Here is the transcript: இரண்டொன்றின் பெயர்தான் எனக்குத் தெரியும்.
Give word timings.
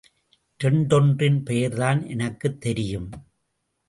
இரண்டொன்றின் 0.63 1.43
பெயர்தான் 1.43 2.05
எனக்குத் 2.07 2.61
தெரியும். 2.61 3.09